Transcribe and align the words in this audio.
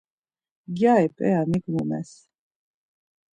Gyari 0.77 1.07
p̌eya 1.15 1.41
mik 1.51 1.65
mumes? 1.73 2.11